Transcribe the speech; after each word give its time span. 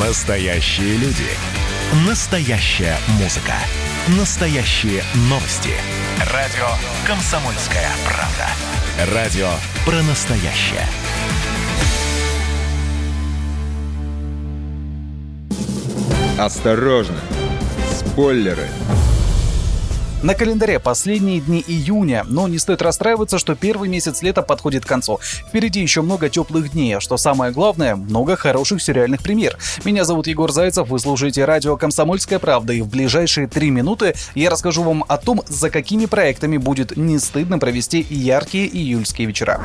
Настоящие 0.00 0.98
люди. 0.98 1.24
Настоящая 2.06 2.98
музыка. 3.18 3.54
Настоящие 4.18 5.02
новости. 5.30 5.70
Радио 6.34 6.66
«Комсомольская 7.06 7.88
правда». 8.04 9.14
Радио 9.14 9.48
про 9.86 10.02
настоящее. 10.02 10.86
Осторожно! 16.38 17.18
Спойлеры! 17.90 18.68
На 20.26 20.34
календаре 20.34 20.80
последние 20.80 21.40
дни 21.40 21.62
июня, 21.64 22.24
но 22.26 22.48
не 22.48 22.58
стоит 22.58 22.82
расстраиваться, 22.82 23.38
что 23.38 23.54
первый 23.54 23.88
месяц 23.88 24.22
лета 24.22 24.42
подходит 24.42 24.84
к 24.84 24.88
концу. 24.88 25.20
Впереди 25.22 25.80
еще 25.80 26.02
много 26.02 26.28
теплых 26.28 26.72
дней, 26.72 26.96
а 26.96 27.00
что 27.00 27.16
самое 27.16 27.52
главное, 27.52 27.94
много 27.94 28.34
хороших 28.34 28.82
сериальных 28.82 29.22
премьер. 29.22 29.56
Меня 29.84 30.04
зовут 30.04 30.26
Егор 30.26 30.50
Зайцев, 30.50 30.88
вы 30.88 30.98
слушаете 30.98 31.44
радио 31.44 31.76
«Комсомольская 31.76 32.40
правда», 32.40 32.72
и 32.72 32.80
в 32.80 32.88
ближайшие 32.88 33.46
три 33.46 33.70
минуты 33.70 34.16
я 34.34 34.50
расскажу 34.50 34.82
вам 34.82 35.04
о 35.06 35.16
том, 35.16 35.42
за 35.46 35.70
какими 35.70 36.06
проектами 36.06 36.56
будет 36.56 36.96
не 36.96 37.20
стыдно 37.20 37.60
провести 37.60 38.04
яркие 38.10 38.66
июльские 38.66 39.28
вечера. 39.28 39.60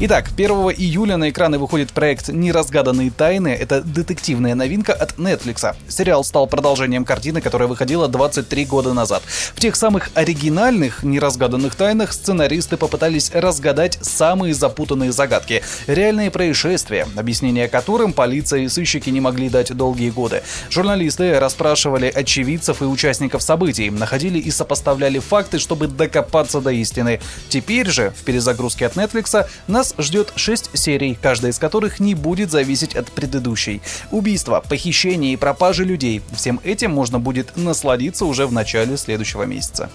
Итак, 0.00 0.28
1 0.32 0.50
июля 0.78 1.16
на 1.16 1.28
экраны 1.28 1.58
выходит 1.58 1.90
проект 1.90 2.28
«Неразгаданные 2.28 3.10
тайны». 3.10 3.48
Это 3.48 3.82
детективная 3.82 4.54
новинка 4.54 4.92
от 4.92 5.14
Netflix. 5.14 5.74
Сериал 5.88 6.22
стал 6.22 6.46
продолжением 6.46 7.04
картины, 7.04 7.40
которая 7.40 7.66
выходила 7.66 8.06
23 8.06 8.64
года 8.66 8.92
назад. 8.92 9.24
В 9.26 9.58
тех 9.58 9.74
самых 9.74 10.10
оригинальных 10.14 11.02
«Неразгаданных 11.02 11.74
тайнах» 11.74 12.12
сценаристы 12.12 12.76
попытались 12.76 13.32
разгадать 13.34 13.98
самые 14.00 14.54
запутанные 14.54 15.10
загадки. 15.10 15.64
Реальные 15.88 16.30
происшествия, 16.30 17.08
объяснения 17.16 17.66
которым 17.66 18.12
полиция 18.12 18.60
и 18.60 18.68
сыщики 18.68 19.10
не 19.10 19.20
могли 19.20 19.48
дать 19.48 19.76
долгие 19.76 20.10
годы. 20.10 20.44
Журналисты 20.70 21.40
расспрашивали 21.40 22.06
очевидцев 22.06 22.82
и 22.82 22.84
участников 22.84 23.42
событий, 23.42 23.90
находили 23.90 24.38
и 24.38 24.52
сопоставляли 24.52 25.18
факты, 25.18 25.58
чтобы 25.58 25.88
докопаться 25.88 26.60
до 26.60 26.70
истины. 26.70 27.18
Теперь 27.48 27.88
же, 27.88 28.12
в 28.16 28.22
перезагрузке 28.22 28.86
от 28.86 28.94
Netflix, 28.94 29.44
нас 29.66 29.87
нас 29.88 30.06
ждет 30.06 30.32
6 30.36 30.70
серий, 30.74 31.16
каждая 31.20 31.52
из 31.52 31.58
которых 31.58 32.00
не 32.00 32.14
будет 32.14 32.50
зависеть 32.50 32.94
от 32.94 33.10
предыдущей. 33.10 33.80
Убийства, 34.10 34.62
похищения 34.66 35.32
и 35.32 35.36
пропажи 35.36 35.84
людей. 35.84 36.22
Всем 36.32 36.60
этим 36.64 36.90
можно 36.90 37.18
будет 37.18 37.56
насладиться 37.56 38.24
уже 38.24 38.46
в 38.46 38.52
начале 38.52 38.96
следующего 38.96 39.44
месяца. 39.44 39.90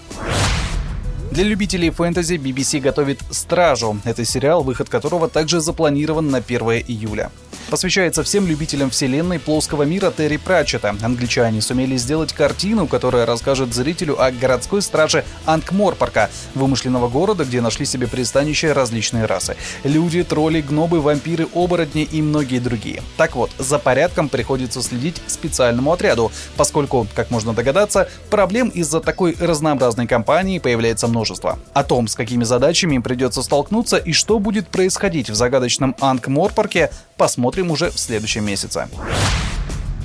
Для 1.30 1.44
любителей 1.44 1.90
фэнтези 1.90 2.34
BBC 2.34 2.80
готовит 2.80 3.20
«Стражу». 3.30 3.98
Это 4.04 4.24
сериал, 4.24 4.62
выход 4.62 4.88
которого 4.88 5.28
также 5.28 5.60
запланирован 5.60 6.30
на 6.30 6.38
1 6.38 6.60
июля 6.86 7.30
посвящается 7.74 8.22
всем 8.22 8.46
любителям 8.46 8.88
вселенной 8.88 9.40
плоского 9.40 9.82
мира 9.82 10.12
Терри 10.16 10.36
Пратчета. 10.36 10.94
Англичане 11.02 11.60
сумели 11.60 11.96
сделать 11.96 12.32
картину, 12.32 12.86
которая 12.86 13.26
расскажет 13.26 13.74
зрителю 13.74 14.22
о 14.22 14.30
городской 14.30 14.80
страже 14.80 15.24
Анкморпорка, 15.44 16.30
вымышленного 16.54 17.08
города, 17.08 17.44
где 17.44 17.60
нашли 17.60 17.84
себе 17.84 18.06
пристанище 18.06 18.70
различные 18.70 19.24
расы. 19.24 19.56
Люди, 19.82 20.22
тролли, 20.22 20.60
гнобы, 20.60 21.00
вампиры, 21.00 21.48
оборотни 21.52 22.04
и 22.04 22.22
многие 22.22 22.60
другие. 22.60 23.02
Так 23.16 23.34
вот, 23.34 23.50
за 23.58 23.80
порядком 23.80 24.28
приходится 24.28 24.80
следить 24.80 25.20
специальному 25.26 25.90
отряду, 25.92 26.30
поскольку, 26.56 27.08
как 27.12 27.32
можно 27.32 27.54
догадаться, 27.54 28.08
проблем 28.30 28.68
из-за 28.68 29.00
такой 29.00 29.36
разнообразной 29.36 30.06
компании 30.06 30.60
появляется 30.60 31.08
множество. 31.08 31.58
О 31.72 31.82
том, 31.82 32.06
с 32.06 32.14
какими 32.14 32.44
задачами 32.44 32.94
им 32.94 33.02
придется 33.02 33.42
столкнуться 33.42 33.96
и 33.96 34.12
что 34.12 34.38
будет 34.38 34.68
происходить 34.68 35.28
в 35.28 35.34
загадочном 35.34 35.96
Анкморпорке, 35.98 36.92
посмотрим 37.16 37.70
уже 37.70 37.90
в 37.90 37.98
следующем 37.98 38.44
месяце. 38.44 38.88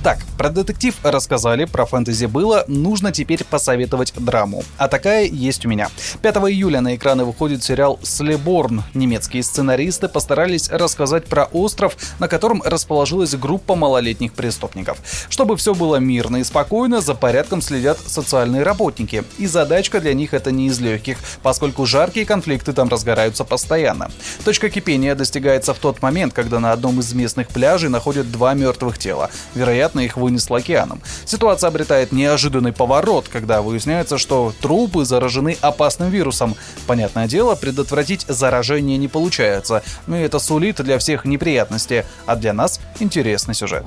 Так, 0.02 0.18
про 0.38 0.48
детектив 0.48 0.94
рассказали, 1.02 1.66
про 1.66 1.84
фэнтези 1.84 2.24
было, 2.24 2.64
нужно 2.68 3.12
теперь 3.12 3.44
посоветовать 3.44 4.14
драму. 4.16 4.64
А 4.78 4.88
такая 4.88 5.26
есть 5.26 5.66
у 5.66 5.68
меня. 5.68 5.90
5 6.22 6.36
июля 6.36 6.80
на 6.80 6.96
экраны 6.96 7.26
выходит 7.26 7.62
сериал 7.62 7.98
«Слеборн». 8.02 8.82
Немецкие 8.94 9.42
сценаристы 9.42 10.08
постарались 10.08 10.70
рассказать 10.70 11.26
про 11.26 11.44
остров, 11.44 11.98
на 12.18 12.28
котором 12.28 12.62
расположилась 12.64 13.34
группа 13.34 13.74
малолетних 13.74 14.32
преступников. 14.32 14.96
Чтобы 15.28 15.58
все 15.58 15.74
было 15.74 15.96
мирно 15.96 16.38
и 16.38 16.44
спокойно, 16.44 17.02
за 17.02 17.14
порядком 17.14 17.60
следят 17.60 17.98
социальные 17.98 18.62
работники. 18.62 19.24
И 19.36 19.46
задачка 19.46 20.00
для 20.00 20.14
них 20.14 20.32
это 20.32 20.50
не 20.50 20.68
из 20.68 20.80
легких, 20.80 21.18
поскольку 21.42 21.84
жаркие 21.84 22.24
конфликты 22.24 22.72
там 22.72 22.88
разгораются 22.88 23.44
постоянно. 23.44 24.10
Точка 24.46 24.70
кипения 24.70 25.14
достигается 25.14 25.74
в 25.74 25.78
тот 25.78 26.00
момент, 26.00 26.32
когда 26.32 26.58
на 26.58 26.72
одном 26.72 27.00
из 27.00 27.12
местных 27.12 27.48
пляжей 27.48 27.90
находят 27.90 28.32
два 28.32 28.54
мертвых 28.54 28.96
тела. 28.96 29.28
Вероятно, 29.54 29.89
вероятно, 29.90 30.00
их 30.00 30.16
вынесло 30.16 30.58
океаном. 30.58 31.00
Ситуация 31.24 31.68
обретает 31.68 32.12
неожиданный 32.12 32.72
поворот, 32.72 33.28
когда 33.28 33.62
выясняется, 33.62 34.18
что 34.18 34.52
трупы 34.60 35.04
заражены 35.04 35.56
опасным 35.60 36.10
вирусом. 36.10 36.54
Понятное 36.86 37.26
дело, 37.26 37.54
предотвратить 37.54 38.24
заражение 38.28 38.98
не 38.98 39.08
получается, 39.08 39.82
но 40.06 40.16
это 40.16 40.38
сулит 40.38 40.82
для 40.82 40.98
всех 40.98 41.24
неприятности, 41.24 42.04
а 42.26 42.36
для 42.36 42.52
нас 42.52 42.80
интересный 43.00 43.54
сюжет. 43.54 43.84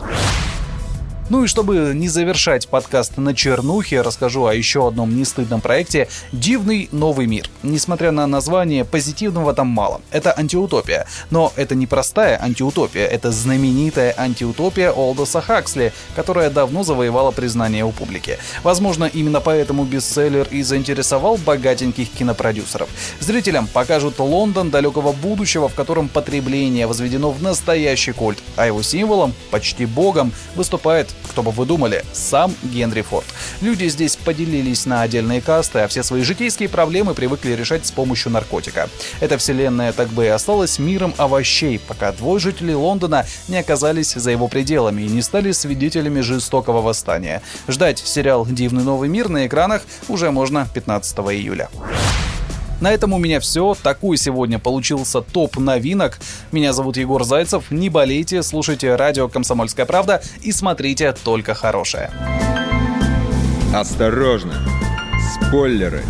Ну 1.34 1.46
и 1.46 1.48
чтобы 1.48 1.94
не 1.96 2.10
завершать 2.10 2.68
подкаст 2.68 3.18
на 3.18 3.34
чернухе, 3.34 4.02
расскажу 4.02 4.46
о 4.46 4.54
еще 4.54 4.88
одном 4.88 5.16
нестыдном 5.16 5.62
проекте 5.62 6.08
«Дивный 6.32 6.90
новый 6.92 7.26
мир». 7.26 7.50
Несмотря 7.64 8.12
на 8.12 8.28
название, 8.28 8.86
позитивного 8.86 9.56
там 9.56 9.66
мало. 9.66 10.02
Это 10.12 10.32
антиутопия. 10.38 11.08
Но 11.32 11.52
это 11.56 11.74
не 11.74 11.88
простая 11.88 12.40
антиутопия, 12.40 13.08
это 13.08 13.32
знаменитая 13.32 14.14
антиутопия 14.16 14.92
Олдоса 14.92 15.42
Хаксли, 15.42 15.92
которая 16.16 16.52
давно 16.52 16.84
завоевала 16.84 17.32
признание 17.32 17.84
у 17.84 17.90
публики. 17.90 18.38
Возможно, 18.62 19.06
именно 19.06 19.42
поэтому 19.42 19.86
бестселлер 19.86 20.48
и 20.52 20.62
заинтересовал 20.62 21.38
богатеньких 21.38 22.12
кинопродюсеров. 22.12 22.90
Зрителям 23.20 23.66
покажут 23.66 24.20
Лондон 24.20 24.70
далекого 24.70 25.14
будущего, 25.14 25.68
в 25.68 25.74
котором 25.74 26.10
потребление 26.10 26.86
возведено 26.86 27.32
в 27.32 27.42
настоящий 27.42 28.12
культ, 28.12 28.38
а 28.56 28.68
его 28.68 28.84
символом, 28.84 29.34
почти 29.50 29.88
богом, 29.88 30.32
выступает 30.56 31.10
кто 31.30 31.44
бы 31.44 31.52
вы 31.52 31.66
думали, 31.66 32.04
сам 32.14 32.54
Генри 32.64 33.02
Форд. 33.02 33.26
Люди 33.62 33.88
здесь 33.88 34.16
поделились 34.16 34.86
на 34.86 35.02
отдельные 35.02 35.42
касты, 35.42 35.80
а 35.80 35.88
все 35.88 36.04
свои 36.04 36.24
житейские 36.24 36.70
проблемы 36.70 37.14
привыкли 37.14 37.52
решать 37.52 37.86
с 37.86 37.92
помощью 37.92 38.32
наркотика. 38.32 38.90
Эта 39.20 39.38
вселенная 39.38 39.94
так 39.94 40.10
бы 40.10 40.26
и 40.26 40.30
осталась 40.30 40.80
миром 40.80 41.14
овощей, 41.18 41.80
пока 41.80 42.12
двое 42.12 42.40
жителей 42.40 42.76
Лондона 42.76 43.26
не 43.48 43.58
оказались 43.58 44.14
за 44.14 44.32
его 44.32 44.48
пределами 44.48 45.02
и 45.04 45.08
не 45.08 45.22
стали 45.22 45.52
свидетелями 45.52 46.22
жестокого 46.22 46.82
восстания. 46.82 47.42
Ждать 47.68 48.00
сериал 48.00 48.46
«Дивный 48.46 48.84
новый 48.84 49.10
мир» 49.10 49.30
на 49.30 49.48
экранах 49.48 49.84
уже 50.08 50.32
можно 50.32 50.68
15 50.74 51.18
июля. 51.20 51.70
На 52.82 52.92
этом 52.92 53.14
у 53.14 53.18
меня 53.18 53.40
все. 53.40 53.76
Такой 53.82 54.18
сегодня 54.18 54.60
получился 54.60 55.22
топ 55.22 55.58
новинок. 55.58 56.20
Меня 56.52 56.74
зовут 56.74 56.98
Егор 56.98 57.24
Зайцев. 57.24 57.72
Не 57.72 57.90
болейте, 57.90 58.44
слушайте 58.44 58.96
радио 58.96 59.28
«Комсомольская 59.28 59.86
правда» 59.86 60.22
и 60.42 60.52
смотрите 60.52 61.14
только 61.24 61.54
хорошее. 61.54 62.12
Осторожно! 63.74 64.62
Спойлеры! 65.36 66.04